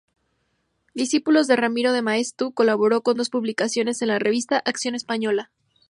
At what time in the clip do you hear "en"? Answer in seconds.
4.01-4.07